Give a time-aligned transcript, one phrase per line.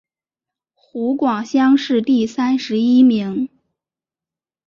[0.73, 3.47] 湖广乡试第三十一名。